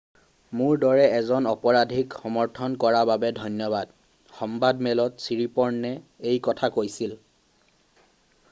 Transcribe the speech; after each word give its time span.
"""মোৰ 0.59 0.77
দৰে 0.83 1.01
এজন 1.17 1.49
অপৰাধীক 1.49 2.15
সমৰ্থন 2.21 2.77
কৰাৰ 2.83 3.05
বাবে 3.09 3.31
ধন্যবাদ," 3.41 3.91
সংবাদমেলত 4.39 5.23
ছিৰিপ'ৰ্ণে 5.27 5.93
এই 6.33 6.41
কথা 6.49 6.71
কৈছিল।"" 6.79 7.15